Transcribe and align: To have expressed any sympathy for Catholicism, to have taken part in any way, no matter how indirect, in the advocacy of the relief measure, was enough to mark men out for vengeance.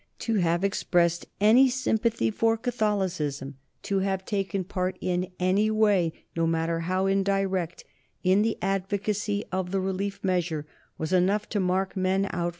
To 0.17 0.37
have 0.37 0.63
expressed 0.63 1.27
any 1.39 1.69
sympathy 1.69 2.31
for 2.31 2.57
Catholicism, 2.57 3.57
to 3.83 3.99
have 3.99 4.25
taken 4.25 4.63
part 4.63 4.97
in 4.99 5.27
any 5.39 5.69
way, 5.69 6.11
no 6.35 6.47
matter 6.47 6.79
how 6.79 7.05
indirect, 7.05 7.85
in 8.23 8.41
the 8.41 8.57
advocacy 8.63 9.43
of 9.51 9.69
the 9.69 9.79
relief 9.79 10.19
measure, 10.23 10.65
was 10.97 11.13
enough 11.13 11.47
to 11.49 11.59
mark 11.59 11.95
men 11.95 12.25
out 12.25 12.29
for 12.29 12.37
vengeance. 12.39 12.49